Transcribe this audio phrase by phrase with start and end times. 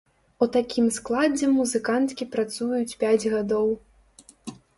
[0.43, 3.71] У такім складзе музыканткі працуюць пяць гадоў.